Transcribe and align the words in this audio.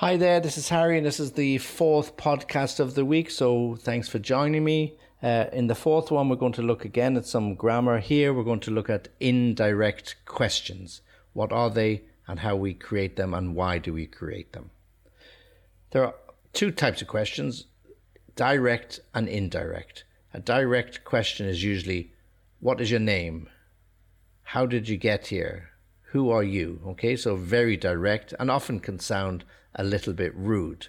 Hi 0.00 0.16
there, 0.16 0.40
this 0.40 0.56
is 0.56 0.70
Harry, 0.70 0.96
and 0.96 1.04
this 1.04 1.20
is 1.20 1.32
the 1.32 1.58
fourth 1.58 2.16
podcast 2.16 2.80
of 2.80 2.94
the 2.94 3.04
week. 3.04 3.30
So 3.30 3.76
thanks 3.78 4.08
for 4.08 4.18
joining 4.18 4.64
me. 4.64 4.96
Uh, 5.22 5.44
in 5.52 5.66
the 5.66 5.74
fourth 5.74 6.10
one, 6.10 6.30
we're 6.30 6.36
going 6.36 6.54
to 6.54 6.62
look 6.62 6.86
again 6.86 7.18
at 7.18 7.26
some 7.26 7.54
grammar. 7.54 7.98
Here, 7.98 8.32
we're 8.32 8.42
going 8.42 8.60
to 8.60 8.70
look 8.70 8.88
at 8.88 9.08
indirect 9.20 10.16
questions. 10.24 11.02
What 11.34 11.52
are 11.52 11.68
they, 11.68 12.04
and 12.26 12.40
how 12.40 12.56
we 12.56 12.72
create 12.72 13.16
them, 13.16 13.34
and 13.34 13.54
why 13.54 13.76
do 13.76 13.92
we 13.92 14.06
create 14.06 14.54
them? 14.54 14.70
There 15.90 16.06
are 16.06 16.14
two 16.54 16.70
types 16.70 17.02
of 17.02 17.08
questions 17.08 17.66
direct 18.34 19.00
and 19.14 19.28
indirect. 19.28 20.04
A 20.32 20.40
direct 20.40 21.04
question 21.04 21.46
is 21.46 21.62
usually, 21.62 22.14
What 22.60 22.80
is 22.80 22.90
your 22.90 23.00
name? 23.00 23.50
How 24.44 24.64
did 24.64 24.88
you 24.88 24.96
get 24.96 25.26
here? 25.26 25.72
Who 26.12 26.30
are 26.30 26.42
you? 26.42 26.80
Okay, 26.86 27.16
so 27.16 27.36
very 27.36 27.76
direct 27.76 28.32
and 28.40 28.50
often 28.50 28.80
can 28.80 28.98
sound 28.98 29.44
a 29.74 29.84
little 29.84 30.12
bit 30.12 30.34
rude. 30.34 30.88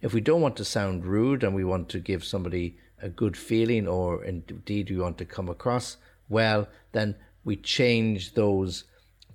If 0.00 0.12
we 0.12 0.20
don't 0.20 0.40
want 0.40 0.56
to 0.56 0.64
sound 0.64 1.04
rude 1.04 1.42
and 1.42 1.54
we 1.54 1.64
want 1.64 1.88
to 1.90 1.98
give 1.98 2.24
somebody 2.24 2.76
a 3.00 3.08
good 3.08 3.36
feeling 3.36 3.88
or 3.88 4.24
indeed 4.24 4.90
we 4.90 4.98
want 4.98 5.18
to 5.18 5.24
come 5.24 5.48
across 5.48 5.96
well, 6.28 6.68
then 6.92 7.16
we 7.44 7.56
change 7.56 8.34
those 8.34 8.84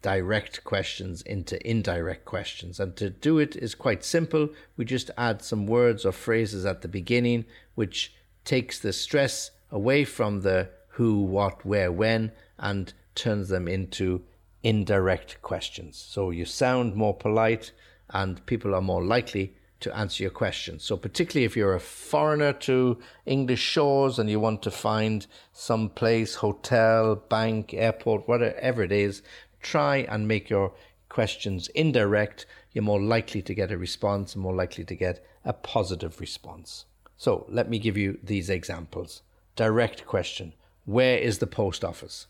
direct 0.02 0.64
questions 0.64 1.22
into 1.24 1.66
indirect 1.68 2.26
questions. 2.26 2.80
And 2.80 2.96
to 2.96 3.10
do 3.10 3.38
it 3.40 3.56
is 3.56 3.76
quite 3.76 4.04
simple. 4.04 4.50
We 4.78 4.86
just 4.86 5.12
add 5.18 5.42
some 5.42 5.68
words 5.68 6.06
or 6.06 6.12
phrases 6.12 6.66
at 6.66 6.82
the 6.82 6.88
beginning, 6.88 7.46
which 7.76 8.14
takes 8.46 8.80
the 8.80 8.94
stress 8.94 9.52
away 9.72 10.06
from 10.06 10.42
the 10.42 10.70
who, 10.94 11.22
what, 11.22 11.66
where, 11.66 11.92
when, 11.92 12.32
and 12.58 12.94
turns 13.16 13.50
them 13.50 13.68
into 13.68 14.24
indirect 14.64 15.42
questions. 15.42 15.98
So 15.98 16.32
you 16.32 16.46
sound 16.46 16.96
more 16.96 17.14
polite 17.14 17.72
and 18.12 18.46
people 18.46 18.74
are 18.74 18.82
more 18.82 19.04
likely 19.04 19.54
to 19.80 19.96
answer 19.96 20.24
your 20.24 20.32
questions. 20.32 20.84
So, 20.84 20.98
particularly 20.98 21.46
if 21.46 21.56
you're 21.56 21.76
a 21.76 21.80
foreigner 21.80 22.54
to 22.54 22.98
English 23.26 23.62
shores 23.62 24.20
and 24.20 24.30
you 24.30 24.40
want 24.40 24.62
to 24.64 24.72
find 24.72 25.26
some 25.54 25.90
place, 25.90 26.36
hotel, 26.36 27.16
bank, 27.16 27.74
airport, 27.74 28.28
whatever 28.28 28.84
it 28.84 28.92
is, 28.92 29.22
try 29.62 29.98
and 29.98 30.28
make 30.28 30.50
your 30.50 30.74
questions 31.08 31.68
indirect. 31.70 32.46
You're 32.74 32.84
more 32.84 33.02
likely 33.02 33.42
to 33.42 33.54
get 33.54 33.72
a 33.72 33.78
response 33.78 34.36
and 34.36 34.44
more 34.44 34.56
likely 34.56 34.84
to 34.84 34.96
get 34.96 35.26
a 35.46 35.54
positive 35.54 36.20
response. 36.20 36.86
So, 37.18 37.46
let 37.50 37.70
me 37.70 37.80
give 37.80 37.98
you 37.98 38.20
these 38.24 38.50
examples. 38.50 39.22
Direct 39.56 40.06
question 40.06 40.54
Where 40.86 41.18
is 41.18 41.38
the 41.38 41.48
post 41.48 41.86
office? 41.86 42.28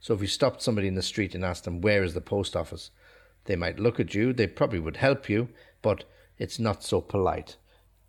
So, 0.00 0.14
if 0.14 0.22
you 0.22 0.26
stopped 0.26 0.62
somebody 0.62 0.88
in 0.88 0.94
the 0.94 1.02
street 1.02 1.34
and 1.34 1.44
asked 1.44 1.64
them, 1.64 1.80
Where 1.80 2.02
is 2.02 2.14
the 2.14 2.20
post 2.22 2.56
office? 2.56 2.90
They 3.48 3.56
might 3.56 3.80
look 3.80 3.98
at 3.98 4.14
you, 4.14 4.34
they 4.34 4.46
probably 4.46 4.78
would 4.78 4.98
help 4.98 5.26
you, 5.30 5.48
but 5.80 6.04
it's 6.36 6.58
not 6.58 6.84
so 6.84 7.00
polite. 7.00 7.56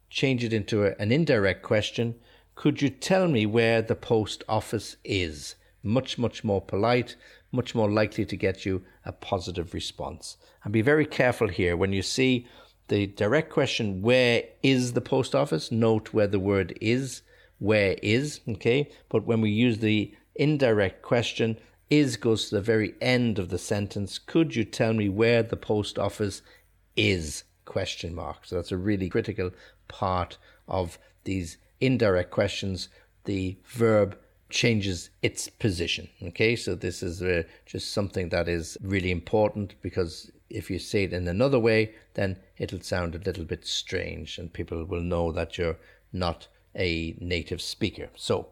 Change 0.10 0.44
it 0.44 0.52
into 0.52 0.84
a, 0.84 0.96
an 1.00 1.14
indirect 1.14 1.64
question. 1.64 2.16
Could 2.56 2.82
you 2.82 2.90
tell 2.90 3.30
me 3.30 3.46
where 3.46 3.82
the 3.82 3.96
post 3.96 4.44
office 4.50 4.98
is? 5.06 5.56
Much, 5.82 6.18
much 6.18 6.44
more 6.44 6.60
polite, 6.60 7.16
much 7.54 7.74
more 7.74 7.90
likely 7.90 8.26
to 8.26 8.36
get 8.36 8.66
you 8.66 8.84
a 9.06 9.14
positive 9.14 9.74
response. 9.74 10.36
And 10.66 10.74
be 10.74 10.82
very 10.82 11.06
careful 11.06 11.48
here 11.48 11.78
when 11.78 11.94
you 11.94 12.02
see 12.02 12.46
the 12.90 13.08
direct 13.08 13.50
question, 13.50 14.02
where 14.02 14.44
is 14.62 14.92
the 14.92 15.00
post 15.00 15.34
office? 15.34 15.72
Note 15.72 16.12
where 16.12 16.28
the 16.28 16.38
word 16.38 16.78
is, 16.82 17.22
where 17.60 17.96
is, 18.04 18.42
okay? 18.46 18.92
But 19.08 19.26
when 19.26 19.40
we 19.40 19.52
use 19.52 19.78
the 19.78 20.14
indirect 20.36 21.02
question, 21.02 21.58
is 21.90 22.18
goes 22.18 22.50
to 22.50 22.56
the 22.56 22.62
very 22.62 22.94
end 23.02 23.40
of 23.40 23.50
the 23.50 23.58
sentence. 23.58 24.20
Could 24.20 24.56
you 24.56 24.64
tell 24.64 24.94
me 24.94 25.10
where 25.10 25.44
the 25.44 25.58
post 25.58 25.98
office 25.98 26.42
is? 26.96 27.44
Question 27.66 28.16
mark. 28.16 28.46
So 28.46 28.56
that's 28.56 28.72
a 28.72 28.78
really 28.78 29.10
critical 29.10 29.52
part 29.88 30.38
of 30.68 30.98
these 31.24 31.58
indirect 31.80 32.32
questions. 32.32 32.90
The 33.26 33.58
verb 33.66 34.18
changes 34.50 35.10
its 35.22 35.48
position. 35.48 36.10
Okay, 36.24 36.56
so 36.56 36.76
this 36.76 37.04
is 37.04 37.22
uh, 37.22 37.44
just 37.66 37.94
something 37.94 38.30
that 38.30 38.48
is 38.48 38.78
really 38.82 39.12
important 39.12 39.76
because 39.82 40.32
if 40.50 40.72
you 40.72 40.80
say 40.80 41.04
it 41.04 41.14
in 41.14 41.28
another 41.28 41.60
way, 41.60 41.94
then 42.16 42.38
it'll 42.58 42.82
sound 42.82 43.14
a 43.14 43.20
little 43.20 43.46
bit 43.46 43.66
strange 43.66 44.40
and 44.40 44.52
people 44.52 44.84
will 44.84 45.02
know 45.02 45.32
that 45.32 45.58
you're 45.58 45.78
not 46.12 46.48
a 46.76 47.16
native 47.20 47.62
speaker. 47.62 48.10
So 48.16 48.48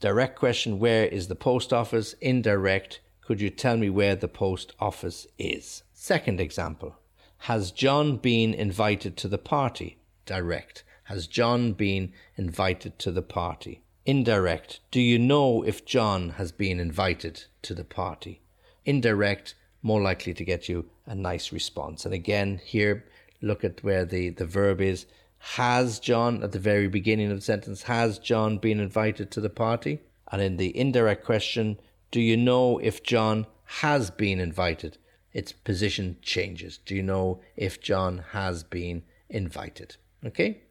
Direct 0.00 0.38
question 0.38 0.78
Where 0.78 1.06
is 1.06 1.26
the 1.26 1.34
post 1.34 1.72
office? 1.72 2.12
Indirect 2.20 3.00
Could 3.20 3.40
you 3.40 3.50
tell 3.50 3.76
me 3.76 3.90
where 3.90 4.14
the 4.14 4.28
post 4.28 4.72
office 4.78 5.26
is? 5.38 5.82
Second 5.92 6.40
example 6.40 6.94
Has 7.38 7.72
John 7.72 8.16
been 8.16 8.54
invited 8.54 9.16
to 9.16 9.26
the 9.26 9.38
party? 9.38 9.98
Direct 10.24 10.84
Has 11.04 11.26
John 11.26 11.72
been 11.72 12.12
invited 12.36 12.96
to 13.00 13.10
the 13.10 13.22
party? 13.22 13.82
Indirect 14.06 14.78
Do 14.92 15.00
you 15.00 15.18
know 15.18 15.64
if 15.64 15.84
John 15.84 16.30
has 16.30 16.52
been 16.52 16.78
invited 16.78 17.46
to 17.62 17.74
the 17.74 17.84
party? 17.84 18.40
Indirect 18.84 19.56
more 19.82 20.00
likely 20.00 20.32
to 20.34 20.44
get 20.44 20.68
you 20.68 20.88
a 21.06 21.14
nice 21.16 21.52
response. 21.52 22.04
And 22.04 22.14
again, 22.14 22.60
here, 22.64 23.04
look 23.40 23.64
at 23.64 23.82
where 23.82 24.04
the, 24.04 24.30
the 24.30 24.46
verb 24.46 24.80
is 24.80 25.06
has 25.38 26.00
John, 26.00 26.42
at 26.42 26.52
the 26.52 26.58
very 26.58 26.88
beginning 26.88 27.30
of 27.30 27.38
the 27.38 27.42
sentence, 27.42 27.82
has 27.82 28.18
John 28.18 28.58
been 28.58 28.80
invited 28.80 29.30
to 29.30 29.40
the 29.40 29.50
party? 29.50 30.00
And 30.30 30.42
in 30.42 30.56
the 30.56 30.76
indirect 30.76 31.24
question, 31.24 31.78
do 32.10 32.20
you 32.20 32.36
know 32.36 32.78
if 32.78 33.02
John 33.02 33.46
has 33.64 34.10
been 34.10 34.40
invited? 34.40 34.98
Its 35.32 35.52
position 35.52 36.16
changes. 36.22 36.78
Do 36.78 36.94
you 36.94 37.02
know 37.02 37.40
if 37.56 37.80
John 37.80 38.24
has 38.32 38.64
been 38.64 39.02
invited? 39.28 39.96
Okay? 40.24 40.62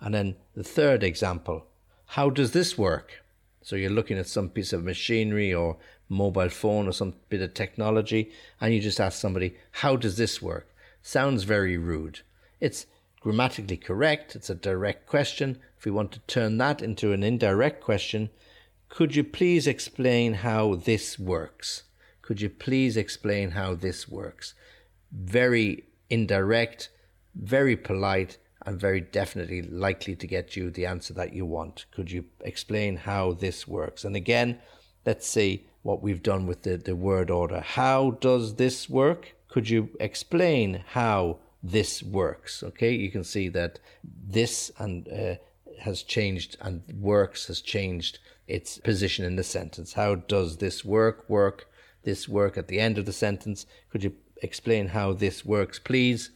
And 0.00 0.14
then 0.14 0.36
the 0.54 0.64
third 0.64 1.02
example 1.02 1.66
how 2.14 2.28
does 2.28 2.50
this 2.50 2.76
work? 2.76 3.22
So 3.62 3.76
you're 3.76 3.90
looking 3.90 4.18
at 4.18 4.26
some 4.26 4.48
piece 4.48 4.72
of 4.72 4.82
machinery 4.82 5.54
or 5.54 5.76
mobile 6.08 6.48
phone 6.48 6.88
or 6.88 6.92
some 6.92 7.14
bit 7.28 7.40
of 7.40 7.54
technology, 7.54 8.32
and 8.60 8.74
you 8.74 8.80
just 8.80 8.98
ask 8.98 9.20
somebody, 9.20 9.56
How 9.70 9.94
does 9.94 10.16
this 10.16 10.42
work? 10.42 10.74
Sounds 11.02 11.44
very 11.44 11.78
rude. 11.78 12.20
It's 12.58 12.86
grammatically 13.20 13.76
correct, 13.76 14.34
it's 14.34 14.50
a 14.50 14.54
direct 14.54 15.06
question. 15.06 15.58
If 15.78 15.84
we 15.84 15.90
want 15.90 16.12
to 16.12 16.20
turn 16.20 16.58
that 16.58 16.82
into 16.82 17.12
an 17.12 17.22
indirect 17.22 17.82
question, 17.82 18.30
could 18.88 19.14
you 19.14 19.22
please 19.22 19.66
explain 19.66 20.34
how 20.34 20.74
this 20.74 21.18
works? 21.18 21.84
Could 22.22 22.40
you 22.40 22.50
please 22.50 22.96
explain 22.96 23.52
how 23.52 23.74
this 23.74 24.08
works? 24.08 24.54
Very 25.12 25.84
indirect, 26.08 26.90
very 27.34 27.76
polite, 27.76 28.38
and 28.66 28.78
very 28.78 29.00
definitely 29.00 29.62
likely 29.62 30.14
to 30.16 30.26
get 30.26 30.56
you 30.56 30.70
the 30.70 30.86
answer 30.86 31.14
that 31.14 31.32
you 31.32 31.46
want. 31.46 31.86
Could 31.92 32.10
you 32.10 32.24
explain 32.40 32.96
how 32.96 33.32
this 33.32 33.66
works? 33.66 34.04
And 34.04 34.16
again, 34.16 34.58
let's 35.06 35.26
see 35.26 35.66
what 35.82 36.02
we've 36.02 36.22
done 36.22 36.46
with 36.46 36.62
the, 36.62 36.76
the 36.76 36.96
word 36.96 37.30
order. 37.30 37.60
How 37.60 38.12
does 38.12 38.56
this 38.56 38.88
work? 38.88 39.34
Could 39.48 39.70
you 39.70 39.90
explain 39.98 40.84
how 40.88 41.38
this 41.62 42.02
works. 42.02 42.62
Okay, 42.62 42.94
you 42.94 43.10
can 43.10 43.24
see 43.24 43.48
that 43.48 43.78
this 44.02 44.70
and 44.78 45.08
uh, 45.08 45.34
has 45.80 46.02
changed 46.02 46.56
and 46.60 46.82
works 46.98 47.46
has 47.46 47.60
changed 47.60 48.18
its 48.46 48.78
position 48.78 49.24
in 49.24 49.36
the 49.36 49.44
sentence. 49.44 49.92
How 49.92 50.14
does 50.14 50.56
this 50.56 50.84
work 50.84 51.28
work? 51.28 51.66
This 52.02 52.28
work 52.28 52.56
at 52.56 52.68
the 52.68 52.80
end 52.80 52.98
of 52.98 53.06
the 53.06 53.12
sentence. 53.12 53.66
Could 53.90 54.04
you 54.04 54.14
explain 54.42 54.88
how 54.88 55.12
this 55.12 55.44
works, 55.44 55.78
please? 55.78 56.30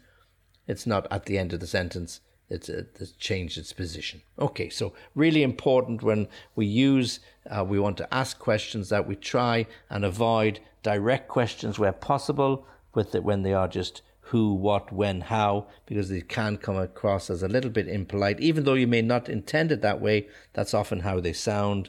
It's 0.66 0.86
not 0.86 1.06
at 1.10 1.26
the 1.26 1.38
end 1.38 1.52
of 1.52 1.60
the 1.60 1.66
sentence. 1.66 2.20
It's, 2.50 2.68
uh, 2.68 2.84
it's 3.00 3.12
changed 3.12 3.56
its 3.56 3.72
position. 3.72 4.20
Okay, 4.38 4.68
so 4.68 4.92
really 5.14 5.42
important 5.42 6.02
when 6.02 6.28
we 6.54 6.66
use, 6.66 7.20
uh, 7.50 7.64
we 7.64 7.80
want 7.80 7.96
to 7.96 8.14
ask 8.14 8.38
questions 8.38 8.90
that 8.90 9.06
we 9.06 9.16
try 9.16 9.66
and 9.88 10.04
avoid 10.04 10.60
direct 10.82 11.28
questions 11.28 11.78
where 11.78 11.92
possible, 11.92 12.66
with 12.94 13.14
it 13.14 13.24
when 13.24 13.42
they 13.42 13.54
are 13.54 13.66
just 13.66 14.02
who, 14.34 14.52
what, 14.52 14.90
when, 14.90 15.20
how, 15.20 15.64
because 15.86 16.08
they 16.08 16.20
can 16.20 16.56
come 16.56 16.76
across 16.76 17.30
as 17.30 17.40
a 17.40 17.46
little 17.46 17.70
bit 17.70 17.86
impolite. 17.86 18.40
Even 18.40 18.64
though 18.64 18.74
you 18.74 18.88
may 18.88 19.00
not 19.00 19.28
intend 19.28 19.70
it 19.70 19.80
that 19.80 20.00
way, 20.00 20.26
that's 20.54 20.74
often 20.74 20.98
how 20.98 21.20
they 21.20 21.32
sound. 21.32 21.88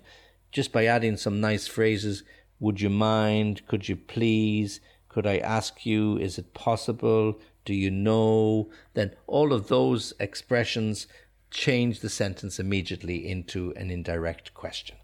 Just 0.52 0.72
by 0.72 0.86
adding 0.86 1.18
some 1.18 1.42
nice 1.42 1.66
phrases, 1.66 2.22
would 2.60 2.80
you 2.80 2.92
mind? 2.92 3.66
Could 3.66 3.90
you 3.90 3.96
please? 3.96 4.80
Could 5.10 5.26
I 5.26 5.40
ask 5.40 5.88
you? 5.88 6.20
Is 6.20 6.38
it 6.38 6.54
possible? 6.54 7.40
Do 7.66 7.74
you 7.74 7.90
know? 7.90 8.70
Then 8.94 9.16
all 9.26 9.52
of 9.52 9.68
those 9.68 10.14
expressions 10.20 11.08
change 11.50 12.02
the 12.02 12.10
sentence 12.10 12.60
immediately 12.60 13.28
into 13.28 13.74
an 13.76 13.90
indirect 13.90 14.54
question. 14.54 14.98